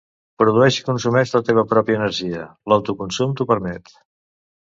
Produeix 0.43 0.77
i 0.79 0.85
consumeix 0.85 1.33
la 1.35 1.41
teva 1.49 1.65
pròpia 1.73 1.99
energia, 1.99 2.45
l'autoconsum 2.73 3.35
t'ho 3.41 3.47
permet! 3.53 3.93